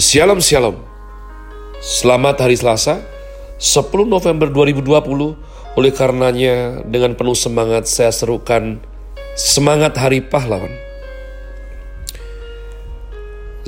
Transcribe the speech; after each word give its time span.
Shalom 0.00 0.40
Shalom 0.40 0.80
Selamat 1.84 2.40
hari 2.40 2.56
Selasa 2.56 3.04
10 3.60 4.08
November 4.08 4.48
2020 4.48 4.88
Oleh 5.76 5.92
karenanya 5.92 6.80
dengan 6.88 7.12
penuh 7.12 7.36
semangat 7.36 7.84
saya 7.84 8.08
serukan 8.08 8.80
Semangat 9.36 9.92
Hari 10.00 10.24
Pahlawan. 10.24 10.72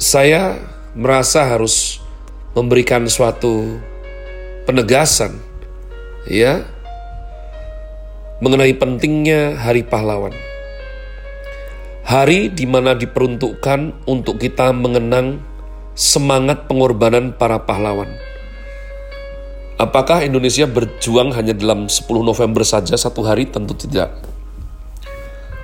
Saya 0.00 0.64
merasa 0.96 1.44
harus 1.44 2.00
memberikan 2.56 3.04
suatu 3.04 3.76
penegasan 4.64 5.36
ya 6.24 6.64
mengenai 8.40 8.72
pentingnya 8.80 9.60
Hari 9.60 9.84
Pahlawan. 9.84 10.32
Hari 12.08 12.48
di 12.48 12.64
mana 12.64 12.96
diperuntukkan 12.96 14.08
untuk 14.08 14.40
kita 14.40 14.72
mengenang 14.72 15.52
semangat 15.94 16.66
pengorbanan 16.66 17.34
para 17.34 17.62
pahlawan. 17.62 18.10
Apakah 19.78 20.22
Indonesia 20.22 20.66
berjuang 20.66 21.34
hanya 21.34 21.54
dalam 21.54 21.90
10 21.90 22.06
November 22.22 22.62
saja 22.62 22.94
satu 22.94 23.26
hari? 23.26 23.50
Tentu 23.50 23.74
tidak. 23.74 24.14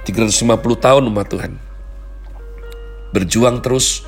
350 0.06 0.58
tahun 0.82 1.02
umat 1.06 1.26
Tuhan. 1.30 1.52
Berjuang 3.14 3.62
terus 3.62 4.02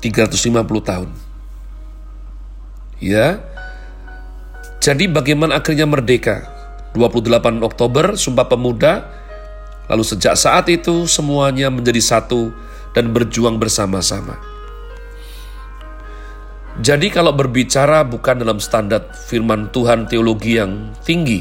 350 0.00 0.64
tahun. 0.80 1.10
Ya. 3.04 3.40
Jadi 4.80 5.08
bagaimana 5.12 5.60
akhirnya 5.60 5.88
merdeka? 5.88 6.48
28 6.96 7.60
Oktober 7.64 8.16
Sumpah 8.16 8.48
Pemuda. 8.48 9.04
Lalu 9.92 10.04
sejak 10.08 10.40
saat 10.40 10.72
itu 10.72 11.04
semuanya 11.04 11.68
menjadi 11.68 12.00
satu 12.00 12.48
dan 12.96 13.12
berjuang 13.12 13.60
bersama-sama. 13.60 14.53
Jadi 16.82 17.06
kalau 17.06 17.30
berbicara 17.30 18.02
bukan 18.02 18.42
dalam 18.42 18.58
standar 18.58 19.06
firman 19.14 19.70
Tuhan 19.70 20.10
teologi 20.10 20.58
yang 20.58 20.90
tinggi, 21.06 21.38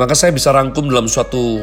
maka 0.00 0.16
saya 0.16 0.32
bisa 0.32 0.48
rangkum 0.48 0.88
dalam 0.88 1.04
suatu 1.04 1.60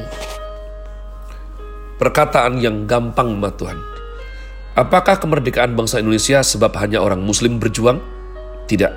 perkataan 1.98 2.62
yang 2.62 2.86
gampang 2.86 3.34
sama 3.34 3.50
Tuhan. 3.50 3.80
Apakah 4.78 5.18
kemerdekaan 5.18 5.74
bangsa 5.74 5.98
Indonesia 5.98 6.46
sebab 6.46 6.78
hanya 6.78 7.02
orang 7.02 7.26
muslim 7.26 7.58
berjuang? 7.58 7.98
Tidak. 8.70 8.94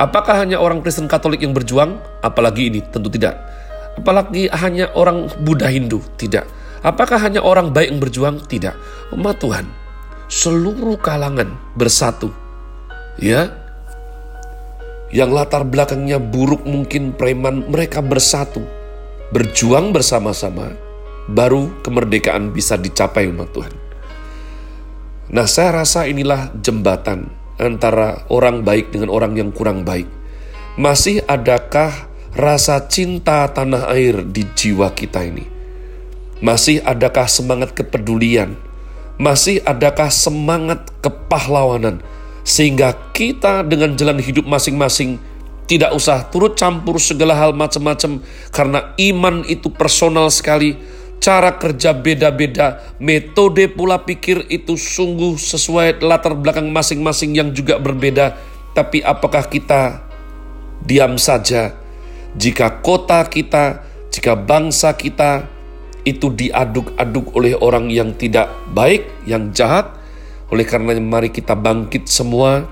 Apakah 0.00 0.40
hanya 0.40 0.56
orang 0.56 0.80
Kristen 0.80 1.04
Katolik 1.04 1.44
yang 1.44 1.52
berjuang? 1.52 2.00
Apalagi 2.24 2.72
ini? 2.72 2.80
Tentu 2.80 3.12
tidak. 3.12 3.36
Apalagi 4.00 4.48
hanya 4.48 4.88
orang 4.96 5.28
Buddha 5.44 5.68
Hindu? 5.68 6.00
Tidak. 6.16 6.48
Apakah 6.80 7.20
hanya 7.20 7.44
orang 7.44 7.76
baik 7.76 7.92
yang 7.92 8.00
berjuang? 8.00 8.36
Tidak. 8.48 8.72
Umat 9.12 9.36
Tuhan, 9.36 9.68
seluruh 10.30 10.96
kalangan 11.02 11.58
bersatu. 11.74 12.30
Ya. 13.18 13.50
Yang 15.10 15.30
latar 15.34 15.66
belakangnya 15.66 16.22
buruk 16.22 16.62
mungkin 16.62 17.10
preman, 17.18 17.66
mereka 17.66 17.98
bersatu. 17.98 18.62
Berjuang 19.34 19.90
bersama-sama, 19.90 20.70
baru 21.26 21.82
kemerdekaan 21.82 22.54
bisa 22.54 22.78
dicapai 22.78 23.26
umat 23.26 23.50
Tuhan. 23.50 23.74
Nah 25.34 25.46
saya 25.50 25.82
rasa 25.82 26.06
inilah 26.06 26.54
jembatan 26.58 27.30
antara 27.58 28.26
orang 28.30 28.62
baik 28.62 28.94
dengan 28.94 29.10
orang 29.10 29.34
yang 29.34 29.50
kurang 29.50 29.82
baik. 29.82 30.06
Masih 30.78 31.26
adakah 31.26 31.90
rasa 32.34 32.86
cinta 32.86 33.46
tanah 33.50 33.90
air 33.90 34.22
di 34.22 34.46
jiwa 34.54 34.94
kita 34.94 35.26
ini? 35.26 35.46
Masih 36.38 36.82
adakah 36.82 37.26
semangat 37.26 37.74
kepedulian, 37.74 38.54
masih 39.20 39.60
adakah 39.68 40.08
semangat 40.08 40.88
kepahlawanan 41.04 42.00
sehingga 42.40 42.96
kita 43.12 43.60
dengan 43.68 43.92
jalan 43.92 44.16
hidup 44.16 44.48
masing-masing 44.48 45.20
tidak 45.68 45.92
usah 45.92 46.24
turut 46.32 46.56
campur 46.56 46.96
segala 46.96 47.36
hal 47.36 47.52
macam-macam 47.52 48.24
karena 48.50 48.96
iman 48.96 49.44
itu 49.44 49.68
personal 49.68 50.32
sekali 50.32 50.74
cara 51.20 51.52
kerja 51.60 51.92
beda-beda, 51.92 52.80
metode 52.96 53.68
pula 53.68 54.00
pikir 54.00 54.48
itu 54.48 54.74
sungguh 54.74 55.36
sesuai 55.36 56.00
latar 56.00 56.32
belakang 56.32 56.72
masing-masing 56.72 57.36
yang 57.36 57.52
juga 57.52 57.76
berbeda. 57.76 58.34
Tapi 58.72 59.04
apakah 59.04 59.44
kita 59.46 60.00
diam 60.80 61.20
saja 61.20 61.76
jika 62.34 62.80
kota 62.80 63.20
kita, 63.28 63.84
jika 64.08 64.32
bangsa 64.32 64.96
kita 64.96 65.44
itu 66.04 66.32
diaduk-aduk 66.32 67.36
oleh 67.36 67.52
orang 67.58 67.92
yang 67.92 68.16
tidak 68.16 68.48
baik, 68.72 69.04
yang 69.28 69.52
jahat. 69.52 69.96
Oleh 70.50 70.66
karena 70.66 70.98
mari 70.98 71.30
kita 71.30 71.54
bangkit 71.54 72.10
semua, 72.10 72.66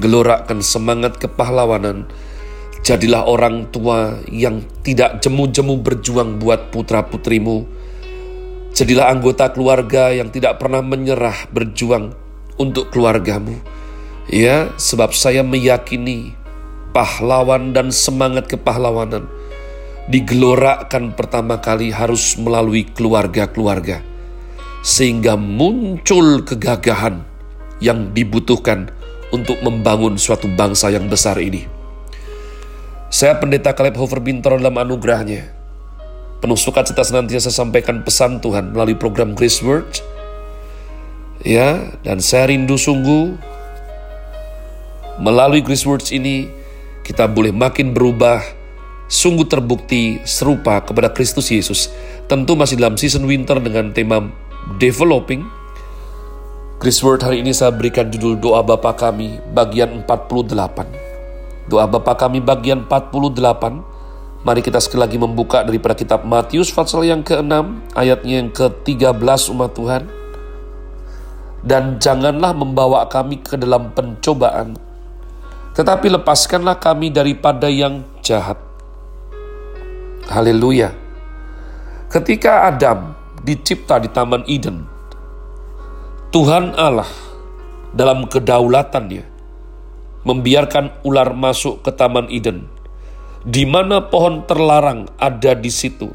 gelorakan 0.00 0.64
semangat 0.64 1.20
kepahlawanan. 1.20 2.08
Jadilah 2.84 3.24
orang 3.24 3.72
tua 3.72 4.20
yang 4.28 4.60
tidak 4.84 5.24
jemu-jemu 5.24 5.80
berjuang 5.80 6.36
buat 6.36 6.68
putra-putrimu. 6.68 7.64
Jadilah 8.74 9.08
anggota 9.08 9.54
keluarga 9.54 10.10
yang 10.10 10.28
tidak 10.34 10.58
pernah 10.58 10.82
menyerah 10.82 11.48
berjuang 11.54 12.12
untuk 12.58 12.90
keluargamu. 12.90 13.56
Ya, 14.28 14.72
sebab 14.76 15.14
saya 15.14 15.46
meyakini 15.46 16.34
pahlawan 16.92 17.72
dan 17.72 17.94
semangat 17.94 18.50
kepahlawanan 18.50 19.30
digelorakan 20.08 21.16
pertama 21.16 21.60
kali 21.64 21.88
harus 21.88 22.36
melalui 22.36 22.84
keluarga-keluarga, 22.84 24.04
sehingga 24.84 25.36
muncul 25.38 26.44
kegagahan 26.44 27.24
yang 27.80 28.12
dibutuhkan 28.12 28.92
untuk 29.32 29.58
membangun 29.64 30.20
suatu 30.20 30.46
bangsa 30.52 30.92
yang 30.92 31.08
besar 31.08 31.40
ini. 31.40 31.66
Saya 33.08 33.38
pendeta 33.38 33.72
Caleb 33.72 33.94
Hofer 33.94 34.18
Bintoro 34.18 34.58
dalam 34.58 34.74
anugerahnya. 34.74 35.54
Penuh 36.42 36.58
sukacita 36.58 37.00
senantiasa 37.00 37.48
sampaikan 37.48 38.04
pesan 38.04 38.42
Tuhan 38.42 38.74
melalui 38.74 38.98
program 38.98 39.32
Grace 39.32 39.64
Word. 39.64 39.86
Ya, 41.40 41.94
dan 42.04 42.20
saya 42.20 42.52
rindu 42.52 42.76
sungguh 42.76 43.36
melalui 45.22 45.62
Grace 45.62 45.86
Words 45.86 46.10
ini 46.10 46.50
kita 47.06 47.30
boleh 47.30 47.52
makin 47.54 47.94
berubah 47.94 48.42
sungguh 49.14 49.46
terbukti 49.46 50.18
serupa 50.26 50.82
kepada 50.82 51.14
Kristus 51.14 51.46
Yesus. 51.54 51.86
Tentu 52.26 52.58
masih 52.58 52.74
dalam 52.74 52.98
season 52.98 53.30
winter 53.30 53.62
dengan 53.62 53.94
tema 53.94 54.26
developing. 54.82 55.46
Chris 56.82 56.98
Word 56.98 57.22
hari 57.22 57.46
ini 57.46 57.54
saya 57.54 57.70
berikan 57.70 58.10
judul 58.10 58.34
Doa 58.42 58.66
Bapa 58.66 58.90
Kami 58.98 59.38
bagian 59.54 60.02
48. 60.02 61.70
Doa 61.70 61.86
Bapa 61.86 62.18
Kami 62.18 62.42
bagian 62.42 62.90
48. 62.90 63.94
Mari 64.44 64.60
kita 64.60 64.76
sekali 64.82 65.00
lagi 65.08 65.16
membuka 65.16 65.64
daripada 65.64 65.96
kitab 65.96 66.26
Matius 66.28 66.68
pasal 66.68 67.08
yang 67.08 67.24
ke-6 67.24 67.96
ayatnya 67.96 68.44
yang 68.44 68.50
ke-13 68.52 69.40
umat 69.56 69.72
Tuhan. 69.72 70.02
Dan 71.64 71.96
janganlah 71.96 72.52
membawa 72.52 73.08
kami 73.08 73.40
ke 73.40 73.56
dalam 73.56 73.88
pencobaan, 73.96 74.76
tetapi 75.72 76.12
lepaskanlah 76.12 76.76
kami 76.76 77.08
daripada 77.08 77.72
yang 77.72 78.04
jahat. 78.20 78.63
Haleluya. 80.24 80.88
Ketika 82.08 82.64
Adam 82.72 83.12
dicipta 83.44 84.00
di 84.00 84.08
Taman 84.08 84.48
Eden, 84.48 84.88
Tuhan 86.32 86.72
Allah 86.80 87.08
dalam 87.92 88.24
kedaulatannya 88.24 89.20
membiarkan 90.24 91.04
ular 91.04 91.36
masuk 91.36 91.84
ke 91.84 91.92
Taman 91.92 92.32
Eden, 92.32 92.64
di 93.44 93.68
mana 93.68 94.00
pohon 94.08 94.48
terlarang 94.48 95.12
ada 95.20 95.52
di 95.52 95.68
situ. 95.68 96.08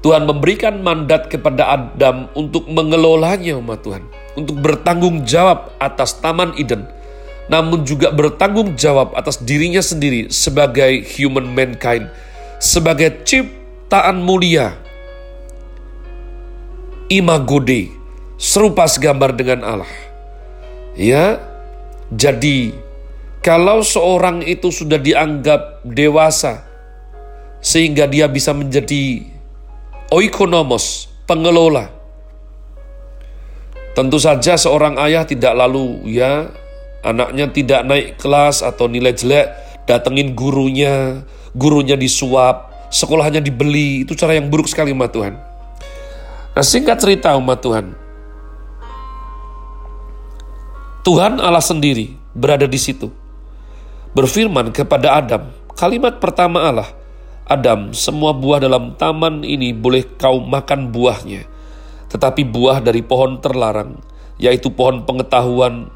Tuhan 0.00 0.24
memberikan 0.24 0.80
mandat 0.80 1.28
kepada 1.28 1.68
Adam 1.76 2.32
untuk 2.32 2.64
mengelolanya 2.64 3.60
umat 3.60 3.84
Tuhan, 3.84 4.08
untuk 4.40 4.56
bertanggung 4.64 5.28
jawab 5.28 5.68
atas 5.76 6.16
Taman 6.16 6.56
Eden, 6.56 6.88
namun 7.52 7.84
juga 7.84 8.08
bertanggung 8.08 8.72
jawab 8.72 9.12
atas 9.12 9.44
dirinya 9.44 9.84
sendiri 9.84 10.32
sebagai 10.32 11.04
human 11.04 11.52
mankind, 11.52 12.08
sebagai 12.58 13.22
ciptaan 13.24 14.20
mulia. 14.20 14.76
Imagode, 17.06 17.92
serupa 18.34 18.90
segambar 18.90 19.36
dengan 19.38 19.62
Allah. 19.62 19.92
Ya, 20.98 21.38
jadi 22.10 22.74
kalau 23.44 23.86
seorang 23.86 24.42
itu 24.42 24.74
sudah 24.74 24.98
dianggap 24.98 25.86
dewasa, 25.86 26.66
sehingga 27.62 28.10
dia 28.10 28.26
bisa 28.26 28.50
menjadi 28.50 29.22
oikonomos, 30.10 31.06
pengelola. 31.30 31.94
Tentu 33.94 34.20
saja 34.20 34.58
seorang 34.60 35.00
ayah 35.00 35.24
tidak 35.24 35.56
lalu 35.56 36.04
ya 36.10 36.52
anaknya 37.00 37.48
tidak 37.48 37.80
naik 37.86 38.06
kelas 38.20 38.60
atau 38.60 38.90
nilai 38.90 39.14
jelek, 39.14 39.46
datengin 39.86 40.34
gurunya, 40.34 41.22
gurunya 41.54 41.94
disuap, 41.94 42.90
sekolahnya 42.90 43.40
dibeli, 43.40 44.02
itu 44.02 44.12
cara 44.18 44.34
yang 44.34 44.50
buruk 44.50 44.66
sekali 44.66 44.90
umat 44.92 45.14
Tuhan. 45.14 45.34
Nah 46.52 46.64
singkat 46.64 46.98
cerita 46.98 47.38
umat 47.38 47.62
Tuhan, 47.62 47.94
Tuhan 51.06 51.38
Allah 51.38 51.62
sendiri 51.62 52.18
berada 52.34 52.66
di 52.66 52.80
situ. 52.82 53.14
Berfirman 54.10 54.74
kepada 54.74 55.22
Adam, 55.22 55.52
kalimat 55.76 56.18
pertama 56.18 56.66
Allah, 56.66 56.90
Adam, 57.46 57.94
semua 57.94 58.34
buah 58.34 58.58
dalam 58.58 58.98
taman 58.98 59.46
ini 59.46 59.70
boleh 59.70 60.02
kau 60.18 60.42
makan 60.42 60.90
buahnya, 60.90 61.46
tetapi 62.10 62.42
buah 62.48 62.82
dari 62.82 63.06
pohon 63.06 63.38
terlarang, 63.38 64.00
yaitu 64.40 64.72
pohon 64.72 65.06
pengetahuan 65.06 65.92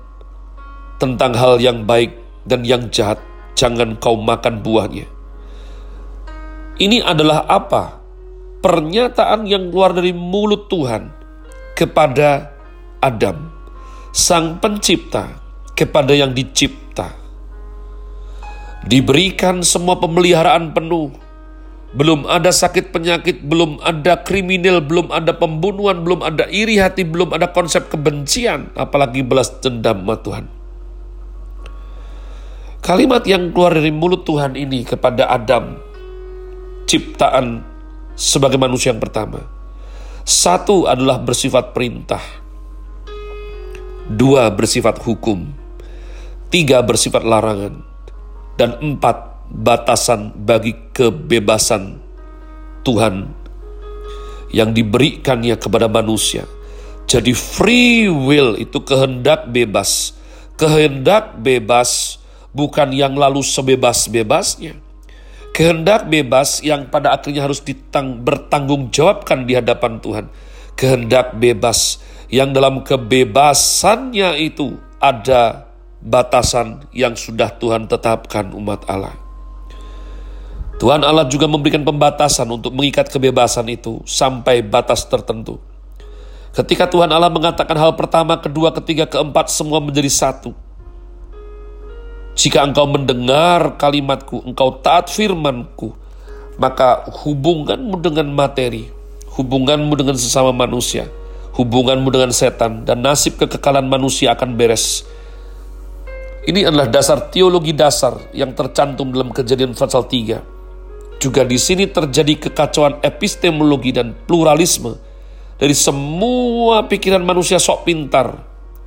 tentang 1.00 1.32
hal 1.34 1.58
yang 1.58 1.88
baik 1.88 2.14
dan 2.44 2.62
yang 2.62 2.92
jahat, 2.92 3.18
jangan 3.60 4.00
kau 4.00 4.16
makan 4.16 4.64
buahnya. 4.64 5.04
Ini 6.80 7.04
adalah 7.04 7.44
apa? 7.44 8.00
Pernyataan 8.64 9.44
yang 9.44 9.68
keluar 9.68 9.92
dari 9.92 10.16
mulut 10.16 10.72
Tuhan 10.72 11.12
kepada 11.76 12.56
Adam, 13.04 13.52
sang 14.16 14.56
pencipta, 14.56 15.36
kepada 15.76 16.16
yang 16.16 16.32
dicipta. 16.32 17.12
Diberikan 18.88 19.60
semua 19.60 20.00
pemeliharaan 20.00 20.72
penuh, 20.72 21.12
belum 21.92 22.24
ada 22.24 22.48
sakit 22.48 22.96
penyakit, 22.96 23.44
belum 23.44 23.80
ada 23.84 24.24
kriminal, 24.24 24.80
belum 24.80 25.12
ada 25.12 25.36
pembunuhan, 25.36 26.00
belum 26.00 26.24
ada 26.24 26.48
iri 26.48 26.80
hati, 26.80 27.04
belum 27.04 27.36
ada 27.36 27.52
konsep 27.52 27.92
kebencian, 27.92 28.72
apalagi 28.72 29.20
belas 29.20 29.52
dendam 29.60 30.00
sama 30.00 30.16
Tuhan. 30.20 30.59
Kalimat 32.90 33.22
yang 33.22 33.54
keluar 33.54 33.78
dari 33.78 33.94
mulut 33.94 34.26
Tuhan 34.26 34.58
ini 34.58 34.82
kepada 34.82 35.30
Adam, 35.30 35.78
ciptaan 36.90 37.62
sebagai 38.18 38.58
manusia 38.58 38.90
yang 38.90 38.98
pertama. 38.98 39.46
Satu 40.26 40.90
adalah 40.90 41.22
bersifat 41.22 41.70
perintah. 41.70 42.18
Dua 44.10 44.50
bersifat 44.50 44.98
hukum. 45.06 45.54
Tiga 46.50 46.82
bersifat 46.82 47.22
larangan. 47.22 47.78
Dan 48.58 48.74
empat 48.82 49.46
batasan 49.54 50.34
bagi 50.34 50.74
kebebasan 50.90 52.02
Tuhan 52.82 53.30
yang 54.50 54.74
diberikannya 54.74 55.54
kepada 55.62 55.86
manusia. 55.86 56.42
Jadi 57.06 57.38
free 57.38 58.10
will 58.10 58.58
itu 58.58 58.82
kehendak 58.82 59.46
bebas. 59.46 60.18
Kehendak 60.58 61.38
bebas 61.38 62.19
bukan 62.50 62.90
yang 62.94 63.14
lalu 63.14 63.42
sebebas-bebasnya. 63.42 64.78
Kehendak 65.50 66.06
bebas 66.06 66.62
yang 66.62 66.86
pada 66.88 67.10
akhirnya 67.10 67.42
harus 67.42 67.58
ditang, 67.60 68.22
bertanggung 68.22 68.94
jawabkan 68.94 69.44
di 69.44 69.58
hadapan 69.58 69.98
Tuhan. 69.98 70.26
Kehendak 70.78 71.36
bebas 71.36 71.98
yang 72.30 72.54
dalam 72.54 72.86
kebebasannya 72.86 74.38
itu 74.38 74.78
ada 75.02 75.66
batasan 76.00 76.86
yang 76.94 77.18
sudah 77.18 77.50
Tuhan 77.58 77.90
tetapkan 77.90 78.54
umat 78.54 78.86
Allah. 78.86 79.12
Tuhan 80.80 81.04
Allah 81.04 81.28
juga 81.28 81.44
memberikan 81.44 81.84
pembatasan 81.84 82.48
untuk 82.48 82.72
mengikat 82.72 83.12
kebebasan 83.12 83.68
itu 83.68 84.00
sampai 84.08 84.64
batas 84.64 85.04
tertentu. 85.04 85.60
Ketika 86.56 86.88
Tuhan 86.88 87.12
Allah 87.12 87.28
mengatakan 87.28 87.76
hal 87.76 87.92
pertama, 88.00 88.40
kedua, 88.40 88.72
ketiga, 88.72 89.04
keempat, 89.04 89.52
semua 89.52 89.78
menjadi 89.78 90.08
satu 90.08 90.56
jika 92.40 92.64
engkau 92.64 92.88
mendengar 92.88 93.76
kalimatku, 93.76 94.40
engkau 94.48 94.80
taat 94.80 95.12
firmanku, 95.12 95.92
maka 96.56 97.04
hubunganmu 97.20 98.00
dengan 98.00 98.32
materi, 98.32 98.88
hubunganmu 99.36 99.92
dengan 99.92 100.16
sesama 100.16 100.48
manusia, 100.48 101.04
hubunganmu 101.60 102.08
dengan 102.08 102.32
setan, 102.32 102.88
dan 102.88 103.04
nasib 103.04 103.36
kekekalan 103.36 103.84
manusia 103.84 104.32
akan 104.32 104.56
beres. 104.56 105.04
Ini 106.48 106.72
adalah 106.72 106.88
dasar 106.88 107.28
teologi 107.28 107.76
dasar 107.76 108.16
yang 108.32 108.56
tercantum 108.56 109.12
dalam 109.12 109.36
kejadian 109.36 109.76
pasal 109.76 110.08
3. 110.08 111.20
Juga 111.20 111.44
di 111.44 111.60
sini 111.60 111.92
terjadi 111.92 112.48
kekacauan 112.48 113.04
epistemologi 113.04 113.92
dan 113.92 114.16
pluralisme 114.16 114.96
dari 115.60 115.76
semua 115.76 116.88
pikiran 116.88 117.20
manusia 117.20 117.60
sok 117.60 117.84
pintar 117.84 118.32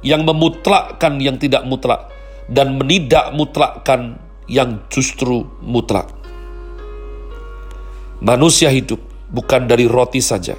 yang 0.02 0.26
memutlakkan 0.26 1.22
yang 1.22 1.38
tidak 1.38 1.62
mutlak 1.70 2.10
dan 2.52 2.76
menidak 2.76 3.32
mutlakkan 3.32 4.20
yang 4.48 4.84
justru 4.92 5.48
mutlak. 5.64 6.10
Manusia 8.24 8.72
hidup 8.72 9.00
bukan 9.32 9.68
dari 9.68 9.88
roti 9.88 10.24
saja, 10.24 10.56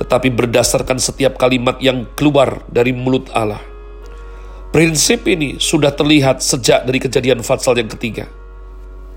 tetapi 0.00 0.32
berdasarkan 0.32 0.96
setiap 0.96 1.36
kalimat 1.36 1.76
yang 1.84 2.08
keluar 2.16 2.64
dari 2.68 2.96
mulut 2.96 3.28
Allah. 3.36 3.60
Prinsip 4.72 5.24
ini 5.24 5.56
sudah 5.56 5.92
terlihat 5.92 6.44
sejak 6.44 6.84
dari 6.84 7.00
kejadian 7.00 7.40
Fatsal 7.40 7.80
yang 7.80 7.88
ketiga. 7.88 8.28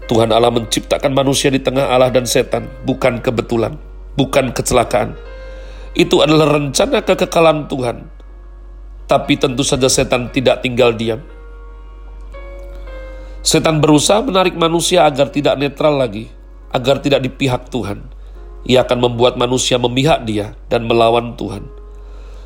Tuhan 0.07 0.31
Allah 0.31 0.49
menciptakan 0.49 1.13
manusia 1.13 1.51
di 1.53 1.61
tengah 1.61 1.91
Allah 1.91 2.09
dan 2.09 2.25
setan, 2.25 2.65
bukan 2.87 3.19
kebetulan, 3.19 3.75
bukan 4.15 4.55
kecelakaan. 4.55 5.13
Itu 5.93 6.23
adalah 6.23 6.59
rencana 6.59 7.03
kekekalan 7.03 7.67
Tuhan. 7.67 7.97
Tapi 9.09 9.33
tentu 9.41 9.65
saja 9.65 9.89
setan 9.89 10.29
tidak 10.29 10.61
tinggal 10.61 10.93
diam 10.93 11.21
Setan 13.39 13.79
berusaha 13.79 14.19
menarik 14.19 14.59
manusia 14.59 15.07
agar 15.07 15.31
tidak 15.31 15.55
netral 15.55 15.95
lagi, 15.95 16.27
agar 16.75 16.99
tidak 16.99 17.23
di 17.23 17.31
pihak 17.31 17.71
Tuhan. 17.71 18.03
Ia 18.67 18.83
akan 18.83 18.99
membuat 18.99 19.39
manusia 19.39 19.79
memihak 19.79 20.27
dia 20.27 20.59
dan 20.67 20.83
melawan 20.83 21.39
Tuhan. 21.39 21.63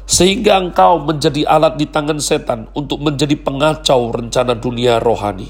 Sehingga 0.05 0.61
engkau 0.61 1.01
menjadi 1.01 1.49
alat 1.49 1.81
di 1.81 1.89
tangan 1.89 2.21
setan 2.21 2.69
untuk 2.77 3.01
menjadi 3.01 3.33
pengacau 3.33 4.13
rencana 4.13 4.53
dunia 4.53 5.01
rohani. 5.01 5.49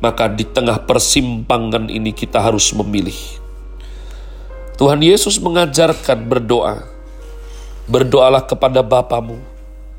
Maka 0.00 0.32
di 0.32 0.48
tengah 0.48 0.88
persimpangan 0.88 1.92
ini 1.92 2.16
kita 2.16 2.40
harus 2.40 2.72
memilih. 2.72 3.16
Tuhan 4.80 5.04
Yesus 5.04 5.36
mengajarkan 5.36 6.24
berdoa. 6.24 6.80
Berdoalah 7.92 8.48
kepada 8.48 8.80
Bapamu, 8.80 9.36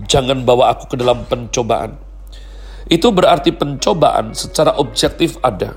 jangan 0.09 0.41
bawa 0.41 0.73
aku 0.73 0.91
ke 0.91 0.95
dalam 0.97 1.23
pencobaan 1.29 2.06
itu 2.87 3.11
berarti 3.11 3.51
pencobaan 3.51 4.31
secara 4.31 4.75
objektif 4.79 5.35
ada. 5.43 5.75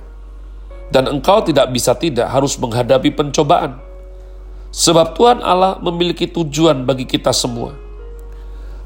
Dan 0.90 1.06
engkau 1.06 1.42
tidak 1.46 1.70
bisa 1.70 1.94
tidak 1.94 2.30
harus 2.30 2.58
menghadapi 2.58 3.14
pencobaan. 3.14 3.78
Sebab 4.70 5.14
Tuhan 5.18 5.38
Allah 5.42 5.78
memiliki 5.82 6.30
tujuan 6.30 6.86
bagi 6.86 7.06
kita 7.06 7.30
semua. 7.34 7.74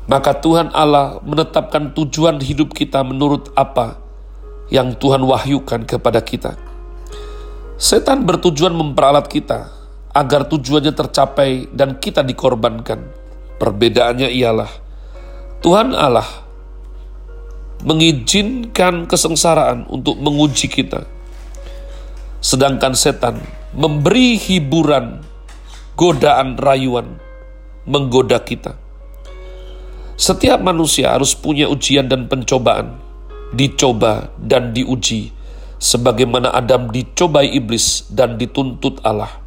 Maka 0.04 0.36
Tuhan 0.36 0.68
Allah 0.76 1.20
menetapkan 1.24 1.96
tujuan 1.96 2.40
hidup 2.40 2.76
kita 2.76 3.00
menurut 3.00 3.48
apa 3.56 3.96
yang 4.68 4.92
Tuhan 4.96 5.24
wahyukan 5.24 5.88
kepada 5.88 6.20
kita. 6.20 6.56
Setan 7.80 8.24
bertujuan 8.28 8.72
memperalat 8.76 9.28
kita 9.28 9.72
agar 10.12 10.44
tujuannya 10.48 10.92
tercapai 10.92 11.72
dan 11.72 11.96
kita 11.96 12.20
dikorbankan. 12.20 13.00
Perbedaannya 13.56 14.28
ialah 14.28 14.68
Tuhan 15.64 15.96
Allah 15.96 16.43
mengizinkan 17.82 19.10
kesengsaraan 19.10 19.90
untuk 19.90 20.14
menguji 20.20 20.70
kita. 20.70 21.08
Sedangkan 22.44 22.94
setan 22.94 23.40
memberi 23.74 24.38
hiburan, 24.38 25.24
godaan, 25.98 26.54
rayuan, 26.54 27.18
menggoda 27.90 28.38
kita. 28.38 28.78
Setiap 30.14 30.62
manusia 30.62 31.10
harus 31.10 31.34
punya 31.34 31.66
ujian 31.66 32.06
dan 32.06 32.30
pencobaan, 32.30 33.02
dicoba 33.50 34.30
dan 34.38 34.70
diuji, 34.70 35.34
sebagaimana 35.82 36.54
Adam 36.54 36.86
dicobai 36.94 37.50
iblis 37.50 38.06
dan 38.14 38.38
dituntut 38.38 39.02
Allah. 39.02 39.42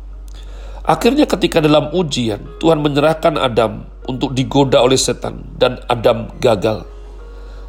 Akhirnya 0.83 1.23
ketika 1.23 1.63
dalam 1.63 1.91
ujian, 1.95 2.59
Tuhan 2.59 2.83
menyerahkan 2.83 3.39
Adam 3.39 3.87
untuk 4.07 4.35
digoda 4.35 4.83
oleh 4.83 4.99
setan 4.99 5.43
dan 5.55 5.79
Adam 5.87 6.31
gagal. 6.39 6.96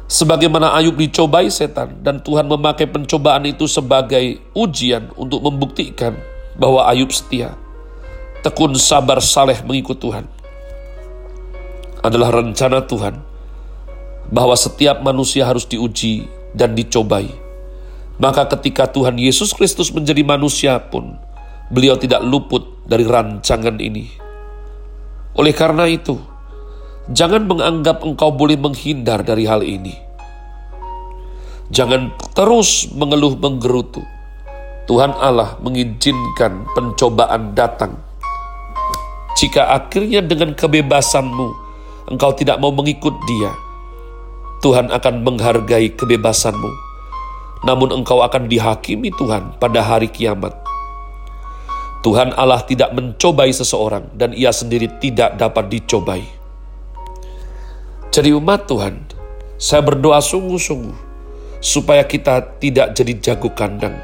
Sebagaimana 0.09 0.73
Ayub 0.73 0.97
dicobai 0.97 1.53
setan 1.53 2.01
dan 2.01 2.17
Tuhan 2.25 2.49
memakai 2.49 2.89
pencobaan 2.89 3.45
itu 3.45 3.69
sebagai 3.69 4.41
ujian 4.57 5.13
untuk 5.13 5.37
membuktikan 5.45 6.17
bahwa 6.57 6.89
Ayub 6.89 7.13
setia. 7.13 7.53
Tekun 8.41 8.73
sabar 8.73 9.21
saleh 9.21 9.61
mengikut 9.61 10.01
Tuhan. 10.01 10.25
Adalah 12.01 12.41
rencana 12.41 12.81
Tuhan 12.89 13.21
bahwa 14.33 14.57
setiap 14.57 15.05
manusia 15.05 15.45
harus 15.45 15.69
diuji 15.69 16.25
dan 16.57 16.73
dicobai. 16.73 17.29
Maka 18.17 18.49
ketika 18.57 18.89
Tuhan 18.89 19.13
Yesus 19.13 19.53
Kristus 19.53 19.93
menjadi 19.93 20.25
manusia 20.25 20.81
pun, 20.89 21.21
beliau 21.69 21.93
tidak 22.01 22.25
luput 22.25 22.81
dari 22.89 23.05
rancangan 23.05 23.77
ini. 23.77 24.09
Oleh 25.37 25.53
karena 25.53 25.85
itu, 25.85 26.17
Jangan 27.09 27.49
menganggap 27.49 28.05
engkau 28.05 28.29
boleh 28.29 28.53
menghindar 28.53 29.25
dari 29.25 29.49
hal 29.49 29.65
ini. 29.65 29.97
Jangan 31.73 32.13
terus 32.37 32.85
mengeluh 32.93 33.33
menggerutu. 33.33 34.05
Tuhan 34.85 35.17
Allah 35.17 35.57
mengizinkan 35.57 36.69
pencobaan 36.77 37.57
datang. 37.57 37.97
Jika 39.41 39.73
akhirnya 39.73 40.21
dengan 40.21 40.53
kebebasanmu 40.53 41.47
engkau 42.13 42.29
tidak 42.37 42.61
mau 42.61 42.69
mengikut 42.69 43.17
Dia, 43.25 43.53
Tuhan 44.61 44.93
akan 44.93 45.25
menghargai 45.25 45.93
kebebasanmu. 45.97 46.71
Namun 47.65 47.89
engkau 47.89 48.21
akan 48.21 48.45
dihakimi 48.45 49.09
Tuhan 49.17 49.57
pada 49.57 49.81
hari 49.81 50.13
kiamat. 50.13 50.53
Tuhan 52.05 52.37
Allah 52.37 52.61
tidak 52.69 52.93
mencobai 52.93 53.49
seseorang 53.49 54.13
dan 54.13 54.31
ia 54.37 54.53
sendiri 54.53 54.87
tidak 55.01 55.35
dapat 55.41 55.73
dicobai. 55.73 56.38
Jadi 58.19 58.35
umat 58.35 58.67
Tuhan, 58.67 58.99
saya 59.55 59.79
berdoa 59.79 60.19
sungguh-sungguh 60.19 61.07
supaya 61.63 62.03
kita 62.03 62.59
tidak 62.59 62.91
jadi 62.91 63.15
jago 63.15 63.47
kandang. 63.55 63.95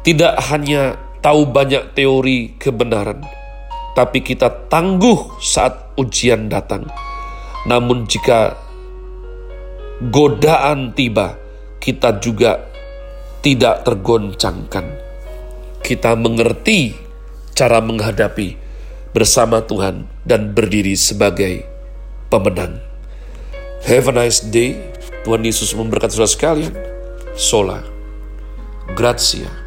Tidak 0.00 0.32
hanya 0.48 0.96
tahu 1.20 1.52
banyak 1.52 1.92
teori 1.92 2.56
kebenaran, 2.56 3.20
tapi 3.92 4.24
kita 4.24 4.48
tangguh 4.72 5.36
saat 5.44 5.92
ujian 6.00 6.48
datang. 6.48 6.88
Namun 7.68 8.08
jika 8.08 8.56
godaan 10.08 10.96
tiba, 10.96 11.36
kita 11.84 12.16
juga 12.24 12.64
tidak 13.44 13.84
tergoncangkan. 13.84 14.88
Kita 15.84 16.16
mengerti 16.16 16.96
cara 17.52 17.84
menghadapi 17.84 18.56
bersama 19.12 19.60
Tuhan 19.60 20.08
dan 20.24 20.56
berdiri 20.56 20.96
sebagai 20.96 21.60
pemenang. 22.32 22.93
Have 23.84 24.08
a 24.08 24.16
nice 24.16 24.40
day. 24.40 24.80
Tuhan 25.28 25.44
Yesus 25.44 25.76
memberkati 25.76 26.16
saudara 26.16 26.32
sekalian. 26.32 26.72
Sola. 27.36 27.84
Grazie. 28.96 29.63